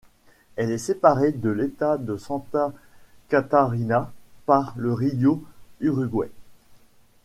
[0.55, 2.73] Elle est séparée de l'État de Santa
[3.29, 4.11] Catarina
[4.47, 5.43] par le rio
[5.79, 6.31] Uruguai.